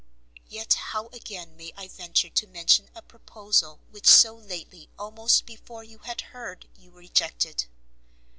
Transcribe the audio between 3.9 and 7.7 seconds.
which so lately almost before you had heard you rejected?